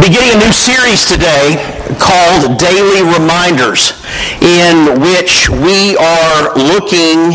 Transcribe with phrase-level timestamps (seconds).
[0.00, 1.58] beginning a new series today
[1.98, 3.92] called Daily Reminders,
[4.40, 7.34] in which we are looking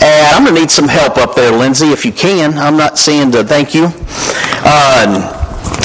[0.00, 0.34] at.
[0.34, 2.58] I'm going to need some help up there, Lindsay, if you can.
[2.58, 3.88] I'm not saying to thank you.
[4.64, 5.38] Uh,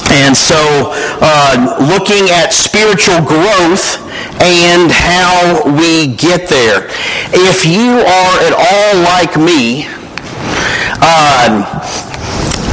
[0.09, 0.57] and so,
[1.21, 3.97] uh, looking at spiritual growth
[4.41, 6.89] and how we get there.
[7.31, 9.87] If you are at all like me,
[10.99, 12.06] uh,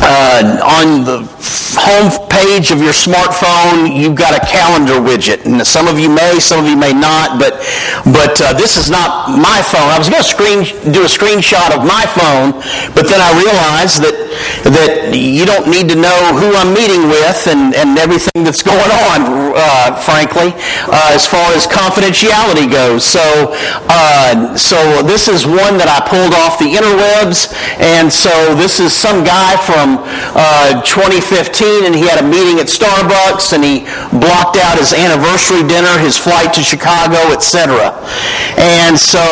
[0.02, 1.28] uh, on the
[1.76, 5.44] home page of your smartphone, you've got a calendar widget.
[5.44, 7.58] And some of you may, some of you may not, but,
[8.06, 9.90] but uh, this is not my phone.
[9.90, 10.58] I was going to screen,
[10.94, 12.54] do a screenshot of my phone,
[12.94, 14.16] but then I realized that,
[14.70, 18.90] that you don't need to know who I'm meeting with and, and everything that's going
[19.10, 20.54] on, uh, frankly,
[20.88, 23.04] uh, as far as confidentiality goes.
[23.04, 23.22] So,
[23.90, 27.50] uh, so this is one that I pulled off the interwebs,
[27.82, 29.83] and so this is some guy from
[30.34, 33.84] uh, 2015, and he had a meeting at Starbucks, and he
[34.16, 37.92] blocked out his anniversary dinner, his flight to Chicago, etc.
[38.56, 39.22] And so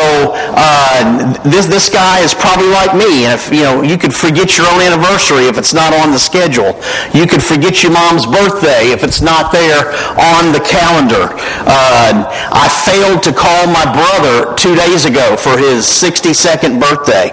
[0.53, 3.25] uh, this this guy is probably like me.
[3.25, 6.19] And if you know, you could forget your own anniversary if it's not on the
[6.19, 6.77] schedule.
[7.13, 11.33] You could forget your mom's birthday if it's not there on the calendar.
[11.65, 17.31] Uh, I failed to call my brother two days ago for his 62nd birthday,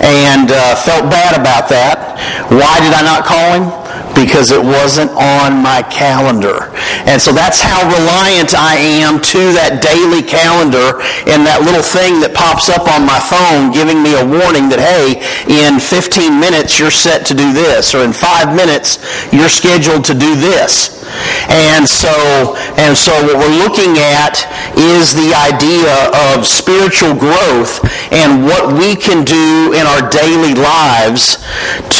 [0.00, 2.16] and uh, felt bad about that.
[2.62, 3.81] Why did I not call him?
[4.14, 6.70] Because it wasn't on my calendar.
[7.08, 12.20] And so that's how reliant I am to that daily calendar and that little thing
[12.20, 16.78] that pops up on my phone giving me a warning that, hey, in 15 minutes
[16.78, 19.00] you're set to do this, or in five minutes
[19.32, 21.02] you're scheduled to do this.
[21.48, 25.92] And so, and so what we're looking at is the idea
[26.32, 31.36] of spiritual growth and what we can do in our daily lives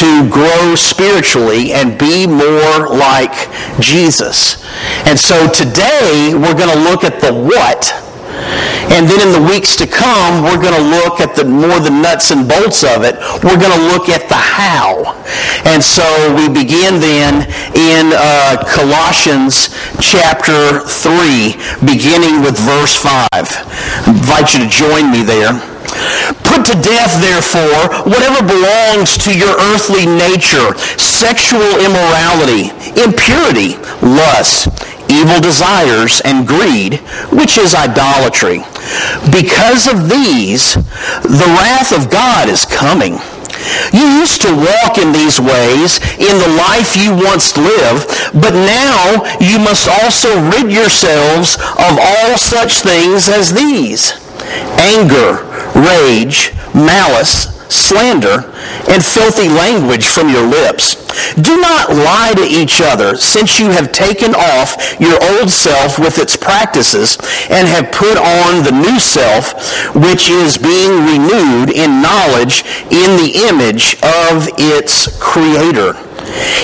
[0.00, 3.46] to grow spiritually and be more like
[3.78, 4.58] Jesus.
[5.06, 8.02] And so today we're going to look at the what
[8.90, 11.90] and then in the weeks to come, we're going to look at the more the
[11.90, 13.16] nuts and bolts of it.
[13.42, 15.16] We're going to look at the how.
[15.64, 16.04] And so
[16.36, 23.28] we begin then in uh, Colossians chapter 3, beginning with verse 5.
[23.32, 25.71] I invite you to join me there.
[26.44, 34.68] Put to death, therefore, whatever belongs to your earthly nature, sexual immorality, impurity, lust,
[35.10, 37.00] evil desires, and greed,
[37.32, 38.64] which is idolatry.
[39.30, 40.74] Because of these,
[41.22, 43.18] the wrath of God is coming.
[43.92, 49.22] You used to walk in these ways in the life you once lived, but now
[49.40, 54.21] you must also rid yourselves of all such things as these
[54.78, 58.52] anger, rage, malice, slander,
[58.88, 60.96] and filthy language from your lips.
[61.40, 66.18] Do not lie to each other, since you have taken off your old self with
[66.18, 67.16] its practices
[67.50, 69.52] and have put on the new self,
[69.94, 75.96] which is being renewed in knowledge in the image of its creator.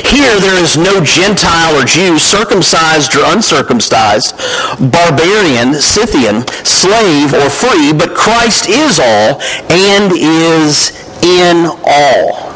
[0.05, 4.37] Here there is no Gentile or Jew, circumcised or uncircumcised,
[4.79, 9.41] barbarian, Scythian, slave or free, but Christ is all
[9.71, 12.49] and is in all.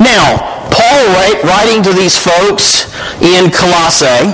[0.00, 0.55] Now,
[0.86, 2.86] Paul writing to these folks
[3.18, 4.30] in Colossae,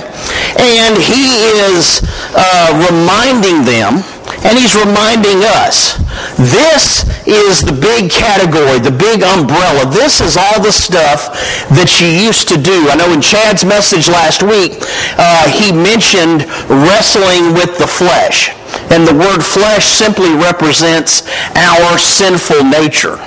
[0.61, 2.05] and he is
[2.37, 4.03] uh, reminding them
[4.45, 5.97] and he's reminding us,
[6.37, 9.89] this is the big category, the big umbrella.
[9.89, 11.33] This is all the stuff
[11.73, 12.87] that you used to do.
[12.91, 14.83] I know in Chad's message last week,
[15.17, 18.51] uh, he mentioned wrestling with the flesh.
[18.91, 21.23] And the word flesh simply represents
[21.55, 23.17] our sinful nature.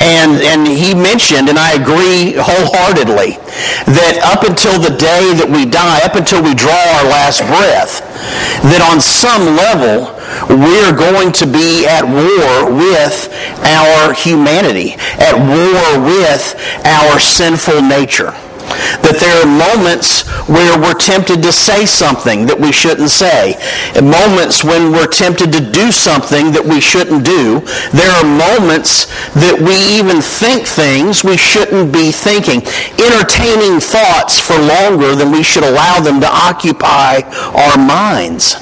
[0.00, 3.38] And, and he mentioned, and I agree wholeheartedly,
[3.88, 8.02] that up until the day that we die, up until we draw our last breath,
[8.68, 10.12] that on some level
[10.48, 13.30] we're going to be at war with
[13.62, 16.54] our humanity, at war with
[16.84, 18.34] our sinful nature.
[19.04, 23.56] That there are moments where we're tempted to say something that we shouldn't say.
[23.94, 27.60] And moments when we're tempted to do something that we shouldn't do.
[27.92, 32.64] There are moments that we even think things we shouldn't be thinking.
[33.00, 37.20] Entertaining thoughts for longer than we should allow them to occupy
[37.54, 38.56] our minds.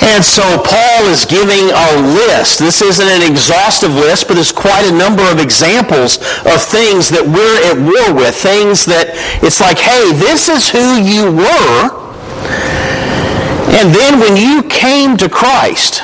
[0.00, 2.58] And so Paul is giving a list.
[2.58, 7.22] This isn't an exhaustive list, but there's quite a number of examples of things that
[7.22, 8.34] we're at war with.
[8.34, 12.04] Things that it's like, hey, this is who you were.
[13.74, 16.00] And then when you came to Christ,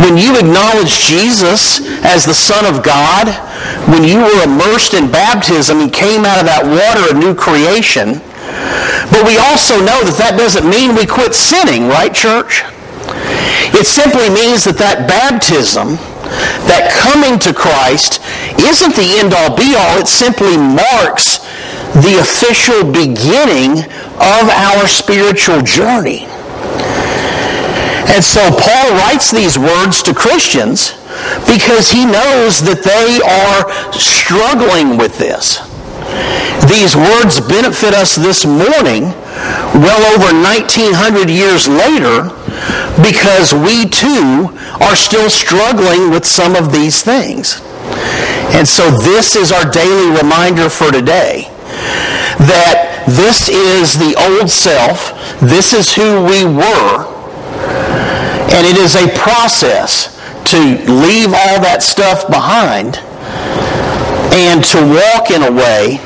[0.00, 3.28] when you acknowledged Jesus as the Son of God,
[3.88, 8.20] when you were immersed in baptism and came out of that water a new creation,
[9.10, 12.64] But we also know that that doesn't mean we quit sinning, right, church?
[13.74, 15.96] It simply means that that baptism,
[16.70, 18.22] that coming to Christ,
[18.62, 19.98] isn't the end-all be-all.
[19.98, 21.42] It simply marks
[22.02, 23.86] the official beginning
[24.20, 26.28] of our spiritual journey.
[28.12, 30.94] And so Paul writes these words to Christians
[31.44, 35.60] because he knows that they are struggling with this.
[36.68, 39.12] These words benefit us this morning,
[39.76, 42.32] well over 1900 years later,
[43.02, 47.60] because we too are still struggling with some of these things.
[48.54, 51.50] And so this is our daily reminder for today
[52.38, 57.06] that this is the old self, this is who we were,
[58.50, 60.16] and it is a process
[60.50, 62.98] to leave all that stuff behind
[64.32, 65.98] and to walk in a way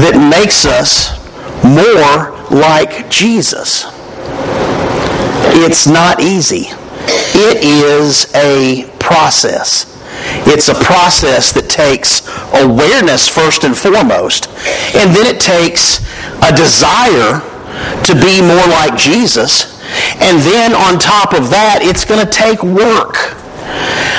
[0.00, 1.18] that makes us
[1.64, 3.97] more like Jesus.
[5.54, 6.66] It's not easy.
[7.34, 9.86] It is a process.
[10.46, 14.48] It's a process that takes awareness first and foremost,
[14.94, 16.00] and then it takes
[16.42, 17.40] a desire
[18.04, 19.78] to be more like Jesus
[20.20, 23.34] and then on top of that, it's going to take work.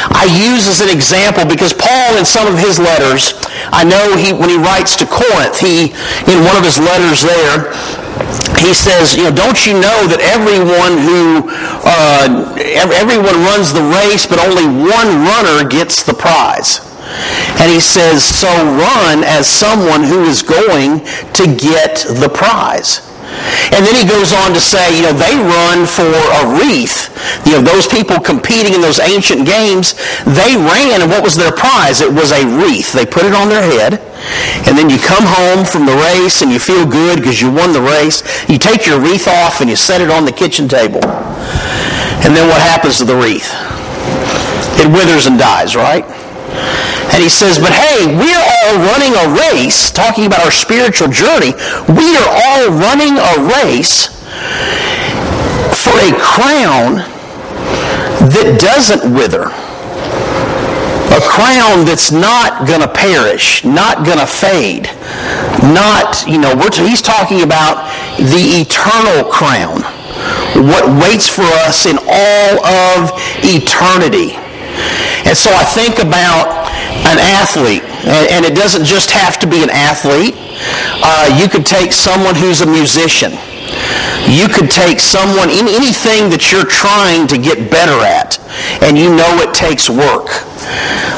[0.09, 3.37] I use as an example because Paul in some of his letters,
[3.71, 5.93] I know he when he writes to Corinth, he
[6.27, 7.71] in one of his letters there,
[8.59, 11.47] he says, you know, don't you know that everyone who
[11.87, 12.27] uh,
[12.93, 16.85] everyone runs the race, but only one runner gets the prize.
[17.59, 21.01] And he says, so run as someone who is going
[21.33, 23.08] to get the prize.
[23.71, 27.13] And then he goes on to say, you know, they run for a wreath.
[27.45, 29.93] You know, those people competing in those ancient games,
[30.25, 32.01] they ran, and what was their prize?
[32.01, 32.91] It was a wreath.
[32.91, 34.01] They put it on their head,
[34.67, 37.73] and then you come home from the race and you feel good because you won
[37.73, 38.23] the race.
[38.49, 41.01] You take your wreath off and you set it on the kitchen table.
[42.25, 43.53] And then what happens to the wreath?
[44.79, 46.03] It withers and dies, right?
[47.11, 51.53] And he says, but hey, we're all running a race, talking about our spiritual journey.
[51.89, 54.07] We are all running a race
[55.73, 57.01] for a crown
[58.29, 59.49] that doesn't wither.
[61.09, 64.85] A crown that's not going to perish, not going to fade.
[65.73, 69.81] Not, you know, he's talking about the eternal crown.
[70.53, 73.11] What waits for us in all of
[73.41, 74.37] eternity.
[75.25, 76.58] And so I think about
[77.07, 80.35] an athlete, and, it doesn't just have to be an athlete.
[81.01, 83.33] Uh, you could take someone who's a musician.
[84.29, 88.37] You could take someone, in anything that you're trying to get better at,
[88.85, 90.29] and you know it takes work.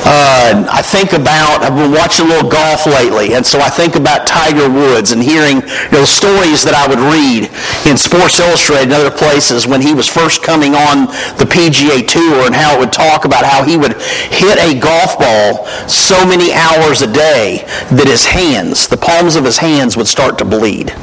[0.07, 3.99] Uh, I think about, I've been watching a little golf lately, and so I think
[3.99, 7.51] about Tiger Woods and hearing you know, stories that I would read
[7.83, 12.47] in Sports Illustrated and other places when he was first coming on the PGA Tour
[12.47, 13.99] and how it would talk about how he would
[14.31, 19.43] hit a golf ball so many hours a day that his hands, the palms of
[19.43, 20.95] his hands would start to bleed.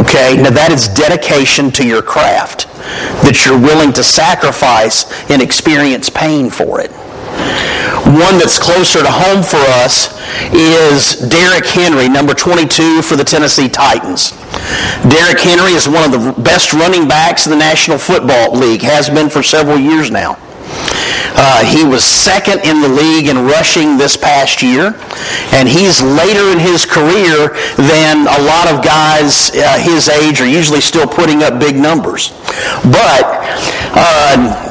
[0.00, 2.66] Okay, now that is dedication to your craft,
[3.24, 6.90] that you're willing to sacrifice and experience pain for it.
[8.08, 10.16] One that's closer to home for us
[10.52, 14.32] is Derrick Henry, number 22 for the Tennessee Titans.
[15.08, 19.10] Derrick Henry is one of the best running backs in the National Football League, has
[19.10, 20.38] been for several years now.
[21.40, 24.98] Uh, he was second in the league in rushing this past year,
[25.54, 30.48] and he's later in his career than a lot of guys uh, his age are
[30.48, 32.30] usually still putting up big numbers.
[32.82, 33.22] But
[33.94, 34.68] uh,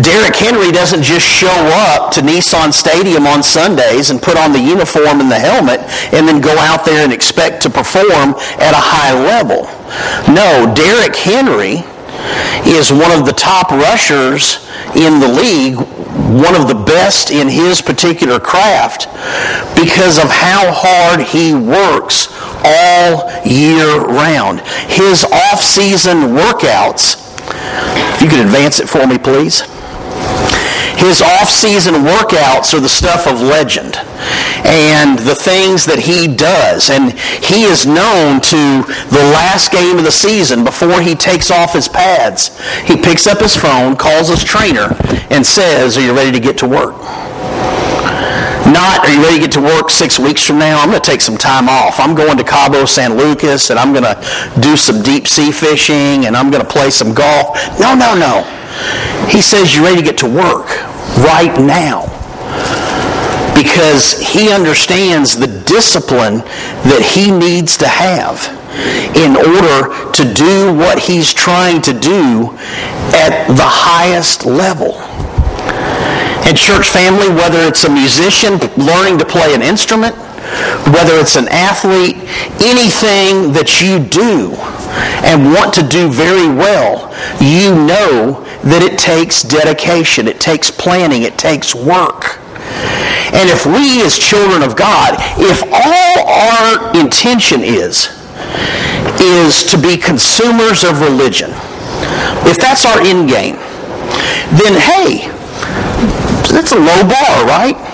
[0.00, 1.52] Derrick Henry doesn't just show
[1.92, 5.80] up to Nissan Stadium on Sundays and put on the uniform and the helmet
[6.14, 9.68] and then go out there and expect to perform at a high level.
[10.32, 11.84] No, Derrick Henry
[12.66, 17.80] is one of the top rushers in the league, one of the best in his
[17.80, 19.06] particular craft
[19.74, 22.28] because of how hard he works
[22.64, 24.60] all year round.
[24.88, 27.16] His off-season workouts,
[28.14, 29.62] if you could advance it for me, please.
[30.98, 33.96] His off-season workouts are the stuff of legend
[34.64, 36.90] and the things that he does.
[36.90, 41.72] And he is known to the last game of the season before he takes off
[41.72, 42.56] his pads.
[42.82, 44.94] He picks up his phone, calls his trainer,
[45.30, 46.96] and says, are you ready to get to work?
[48.62, 50.80] Not, are you ready to get to work six weeks from now?
[50.80, 51.98] I'm going to take some time off.
[51.98, 56.26] I'm going to Cabo San Lucas and I'm going to do some deep sea fishing
[56.26, 57.58] and I'm going to play some golf.
[57.80, 58.61] No, no, no.
[59.30, 60.68] He says, you're ready to get to work
[61.18, 62.06] right now
[63.54, 66.38] because he understands the discipline
[66.88, 68.58] that he needs to have.
[69.14, 72.56] in order to do what he's trying to do
[73.12, 74.96] at the highest level.
[76.48, 80.16] And church family, whether it's a musician learning to play an instrument,
[80.92, 82.16] whether it's an athlete,
[82.60, 84.54] anything that you do
[85.24, 91.22] and want to do very well, you know that it takes dedication, it takes planning,
[91.22, 92.38] it takes work.
[93.32, 98.10] And if we as children of God, if all our intention is,
[99.20, 101.50] is to be consumers of religion,
[102.44, 103.56] if that's our end game,
[104.60, 105.30] then hey,
[106.52, 107.91] that's a low bar, right?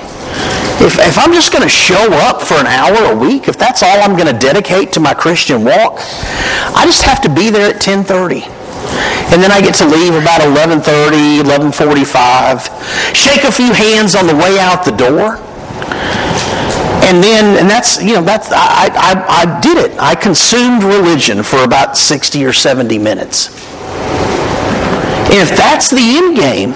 [0.80, 3.82] If, if I'm just going to show up for an hour a week, if that's
[3.82, 5.98] all I'm going to dedicate to my Christian walk,
[6.74, 8.44] I just have to be there at 1030.
[9.34, 14.36] And then I get to leave about 11.30, 11.45, shake a few hands on the
[14.36, 15.36] way out the door.
[17.10, 19.98] And then, and that's, you know, that's, I, I, I did it.
[19.98, 23.48] I consumed religion for about 60 or 70 minutes.
[25.28, 26.70] And If that's the end game,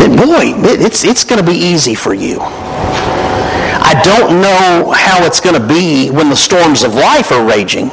[0.00, 0.52] then boy,
[0.84, 2.40] it's, it's going to be easy for you.
[3.98, 7.90] I don't know how it's going to be when the storms of life are raging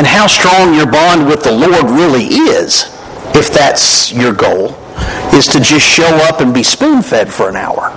[0.00, 2.84] and how strong your bond with the Lord really is,
[3.36, 4.78] if that's your goal,
[5.34, 7.92] is to just show up and be spoon fed for an hour.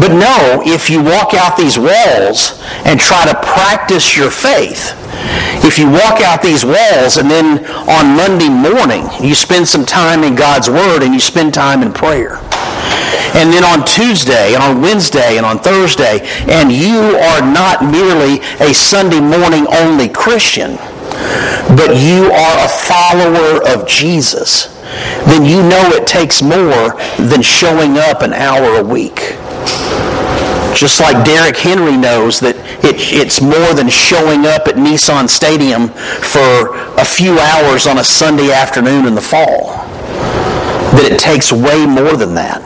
[0.00, 4.94] But no, if you walk out these walls and try to practice your faith,
[5.62, 10.24] if you walk out these walls and then on Monday morning you spend some time
[10.24, 12.40] in God's Word and you spend time in prayer,
[13.34, 18.40] and then on Tuesday and on Wednesday and on Thursday, and you are not merely
[18.60, 20.76] a Sunday morning only Christian,
[21.76, 24.66] but you are a follower of Jesus,
[25.26, 29.36] then you know it takes more than showing up an hour a week.
[30.74, 32.54] Just like Derrick Henry knows that
[32.84, 38.04] it, it's more than showing up at Nissan Stadium for a few hours on a
[38.04, 39.74] Sunday afternoon in the fall.
[40.94, 42.62] That it takes way more than that.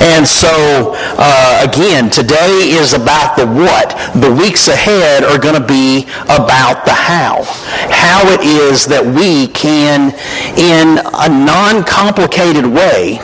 [0.00, 3.96] And so, uh, again, today is about the what.
[4.20, 7.44] The weeks ahead are going to be about the how.
[7.90, 10.12] How it is that we can,
[10.56, 13.18] in a non-complicated way,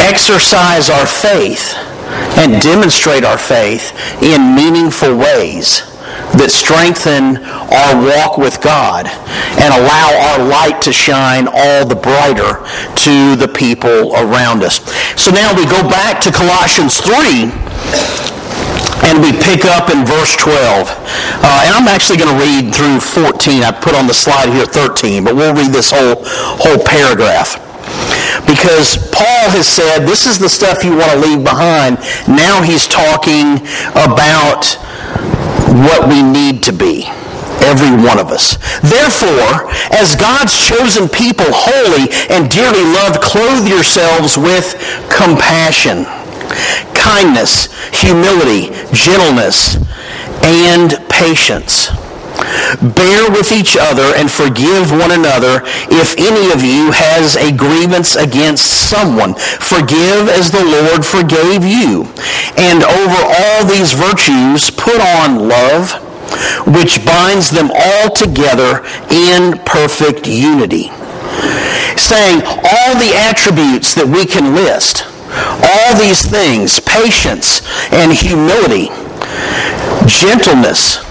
[0.00, 1.74] exercise our faith
[2.38, 5.95] and demonstrate our faith in meaningful ways
[6.38, 7.40] that strengthen
[7.72, 9.08] our walk with God
[9.56, 12.60] and allow our light to shine all the brighter
[13.04, 14.80] to the people around us.
[15.16, 17.50] So now we go back to Colossians 3
[19.04, 20.88] and we pick up in verse 12.
[20.88, 23.62] Uh, and I'm actually going to read through 14.
[23.62, 26.24] I put on the slide here 13, but we'll read this whole,
[26.58, 27.60] whole paragraph.
[28.46, 31.98] Because Paul has said, this is the stuff you want to leave behind.
[32.26, 33.62] Now he's talking
[33.94, 34.78] about
[35.84, 37.04] what we need to be.
[37.60, 38.56] Every one of us.
[38.80, 44.74] Therefore, as God's chosen people, holy and dearly loved, clothe yourselves with
[45.10, 46.04] compassion,
[46.94, 49.76] kindness, humility, gentleness,
[50.44, 51.90] and patience
[52.94, 58.16] Bear with each other and forgive one another if any of you has a grievance
[58.16, 59.34] against someone.
[59.34, 62.04] Forgive as the Lord forgave you.
[62.56, 65.98] And over all these virtues, put on love,
[66.70, 70.94] which binds them all together in perfect unity.
[71.98, 75.02] Saying all the attributes that we can list,
[75.34, 78.94] all these things, patience and humility,
[80.06, 81.02] gentleness,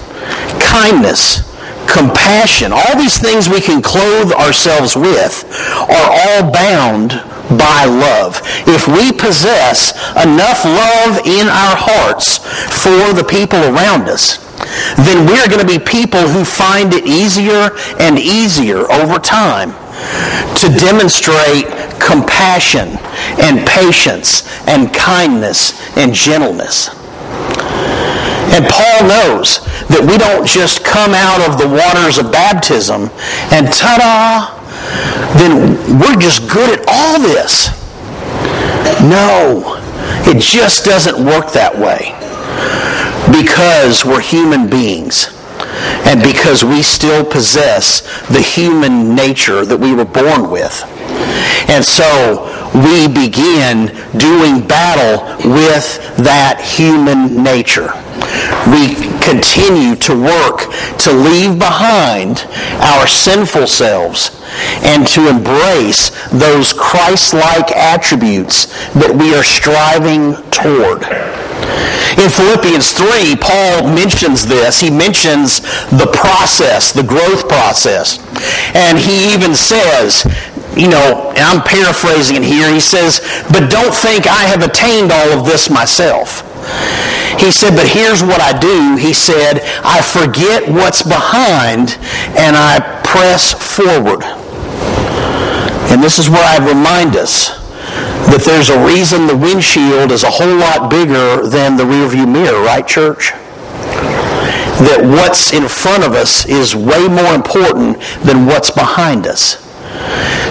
[0.64, 1.44] kindness,
[1.92, 5.44] compassion, all these things we can clothe ourselves with
[5.92, 7.12] are all bound
[7.50, 8.42] by love.
[8.66, 14.42] If we possess enough love in our hearts for the people around us,
[15.06, 19.72] then we're going to be people who find it easier and easier over time
[20.58, 21.66] to demonstrate
[22.00, 22.98] compassion
[23.40, 26.90] and patience and kindness and gentleness.
[28.56, 29.60] And Paul knows
[29.92, 33.10] that we don't just come out of the waters of baptism
[33.52, 34.55] and ta-da,
[35.38, 37.70] then we're just good at all this.
[39.02, 39.82] No,
[40.26, 42.14] it just doesn't work that way
[43.32, 45.30] because we're human beings
[46.06, 50.84] and because we still possess the human nature that we were born with.
[51.70, 53.88] And so we begin
[54.18, 57.92] doing battle with that human nature
[58.68, 62.46] we continue to work to leave behind
[62.82, 64.32] our sinful selves
[64.84, 71.04] and to embrace those Christ-like attributes that we are striving toward.
[72.16, 74.80] In Philippians 3, Paul mentions this.
[74.80, 75.60] He mentions
[75.92, 78.20] the process, the growth process.
[78.74, 80.24] And he even says,
[80.78, 83.20] you know, and I'm paraphrasing it here, he says,
[83.52, 86.44] but don't think I have attained all of this myself.
[87.40, 88.96] He said, but here's what I do.
[88.96, 91.98] He said, I forget what's behind
[92.38, 94.24] and I press forward.
[95.92, 97.50] And this is where I remind us
[98.32, 102.62] that there's a reason the windshield is a whole lot bigger than the rearview mirror,
[102.64, 103.32] right, church?
[104.82, 109.62] That what's in front of us is way more important than what's behind us.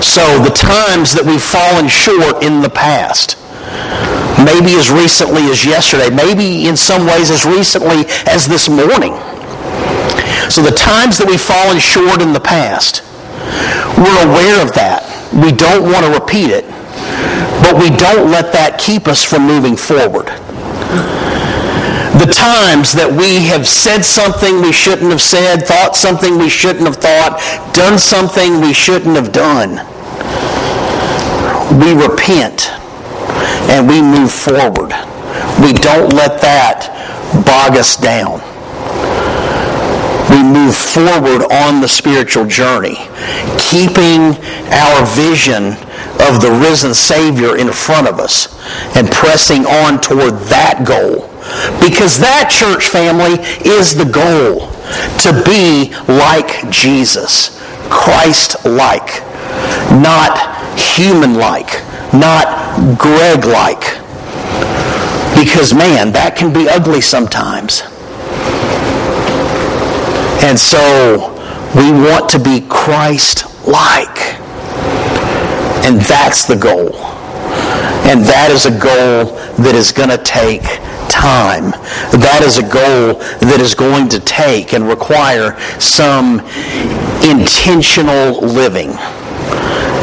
[0.00, 3.36] So the times that we've fallen short in the past,
[4.42, 9.14] maybe as recently as yesterday, maybe in some ways as recently as this morning.
[10.50, 13.02] So the times that we've fallen short in the past,
[13.98, 15.06] we're aware of that.
[15.32, 16.66] We don't want to repeat it,
[17.62, 20.26] but we don't let that keep us from moving forward.
[22.22, 26.86] The times that we have said something we shouldn't have said, thought something we shouldn't
[26.86, 27.42] have thought,
[27.74, 29.82] done something we shouldn't have done,
[31.82, 32.70] we repent
[33.70, 34.92] and we move forward.
[35.60, 36.90] We don't let that
[37.46, 38.42] bog us down.
[40.30, 42.96] We move forward on the spiritual journey,
[43.58, 44.34] keeping
[44.72, 45.76] our vision
[46.26, 48.48] of the risen Savior in front of us
[48.96, 51.30] and pressing on toward that goal.
[51.80, 54.70] Because that church family is the goal
[55.20, 59.22] to be like Jesus, Christ-like,
[60.00, 60.34] not
[60.78, 64.00] human-like, not Greg-like.
[65.34, 67.82] Because man, that can be ugly sometimes.
[70.44, 71.34] And so
[71.74, 74.18] we want to be Christ-like.
[75.84, 76.94] And that's the goal.
[78.06, 80.62] And that is a goal that is going to take
[81.08, 81.70] time.
[82.12, 83.18] That is a goal
[83.48, 86.40] that is going to take and require some
[87.22, 88.92] intentional living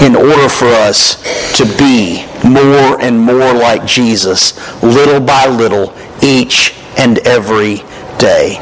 [0.01, 1.15] in order for us
[1.55, 7.83] to be more and more like Jesus, little by little, each and every
[8.17, 8.57] day.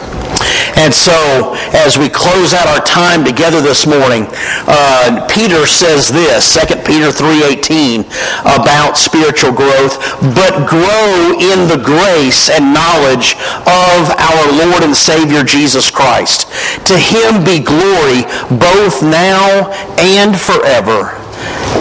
[0.75, 4.28] And so, as we close out our time together this morning,
[4.67, 8.08] uh, Peter says this, 2 Peter 3.18,
[8.43, 9.99] about spiritual growth,
[10.36, 13.36] but grow in the grace and knowledge
[13.67, 16.47] of our Lord and Savior Jesus Christ.
[16.88, 21.19] To him be glory both now and forever.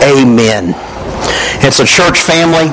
[0.03, 0.75] Amen.
[1.61, 2.71] It's a church family.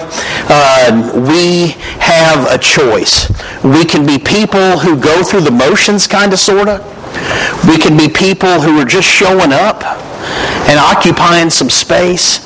[0.47, 1.69] Uh, we
[1.99, 3.29] have a choice.
[3.63, 6.81] We can be people who go through the motions, kind of, sort of.
[7.67, 9.83] We can be people who are just showing up
[10.67, 12.45] and occupying some space.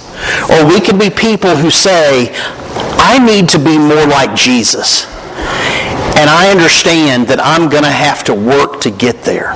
[0.49, 2.34] Or we can be people who say,
[2.97, 5.06] I need to be more like Jesus.
[6.15, 9.56] And I understand that I'm going to have to work to get there.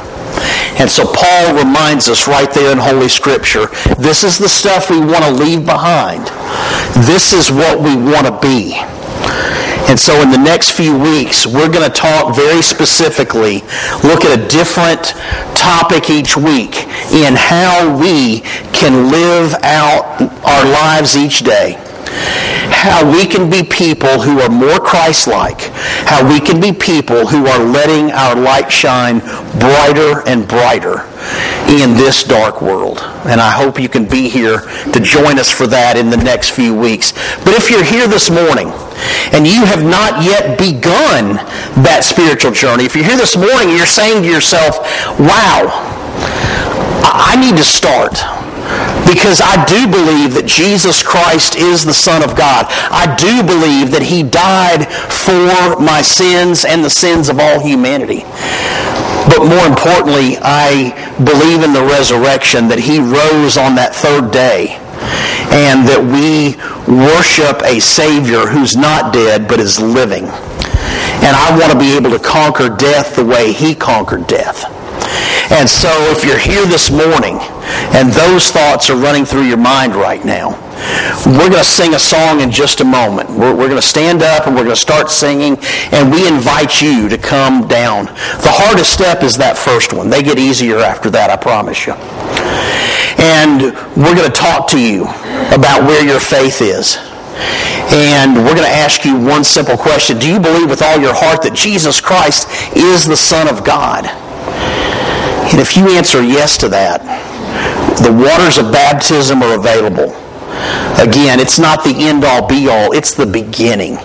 [0.79, 4.99] And so Paul reminds us right there in Holy Scripture, this is the stuff we
[4.99, 6.27] want to leave behind.
[7.05, 8.75] This is what we want to be.
[9.89, 13.59] And so in the next few weeks, we're going to talk very specifically,
[14.03, 15.13] look at a different
[15.55, 18.39] topic each week in how we
[18.71, 21.82] can live out our lives each day
[22.83, 25.71] how we can be people who are more Christ-like,
[26.03, 29.19] how we can be people who are letting our light shine
[29.57, 31.07] brighter and brighter
[31.71, 32.99] in this dark world.
[33.23, 36.51] And I hope you can be here to join us for that in the next
[36.51, 37.13] few weeks.
[37.47, 38.67] But if you're here this morning
[39.31, 41.39] and you have not yet begun
[41.87, 44.83] that spiritual journey, if you're here this morning and you're saying to yourself,
[45.23, 45.71] wow,
[47.15, 48.42] I need to start.
[49.05, 52.65] Because I do believe that Jesus Christ is the Son of God.
[52.89, 58.23] I do believe that he died for my sins and the sins of all humanity.
[59.27, 64.79] But more importantly, I believe in the resurrection, that he rose on that third day,
[65.51, 66.55] and that we
[66.89, 70.25] worship a Savior who's not dead but is living.
[71.23, 74.65] And I want to be able to conquer death the way he conquered death.
[75.51, 77.39] And so if you're here this morning
[77.93, 80.59] and those thoughts are running through your mind right now,
[81.25, 83.29] we're going to sing a song in just a moment.
[83.29, 85.57] We're, we're going to stand up and we're going to start singing,
[85.91, 88.05] and we invite you to come down.
[88.05, 90.09] The hardest step is that first one.
[90.09, 91.93] They get easier after that, I promise you.
[93.23, 93.61] And
[93.95, 95.03] we're going to talk to you
[95.53, 96.97] about where your faith is.
[97.93, 100.17] And we're going to ask you one simple question.
[100.17, 104.05] Do you believe with all your heart that Jesus Christ is the Son of God?
[105.51, 107.01] And if you answer yes to that,
[108.03, 110.15] the waters of baptism are available.
[111.01, 113.97] Again, it's not the end all be all, it's the beginning.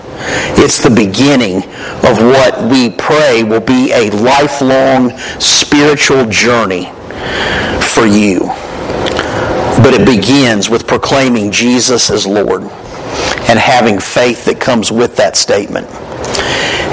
[0.61, 1.59] It's the beginning
[2.05, 6.87] of what we pray will be a lifelong spiritual journey
[7.81, 8.41] for you.
[9.83, 15.37] But it begins with proclaiming Jesus as Lord and having faith that comes with that
[15.37, 15.87] statement.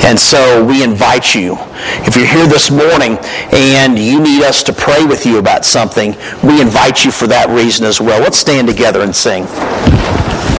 [0.06, 1.58] And so we invite you,
[2.06, 3.18] if you're here this morning
[3.52, 7.50] and you need us to pray with you about something, we invite you for that
[7.50, 8.22] reason as well.
[8.22, 9.46] Let's stand together and sing.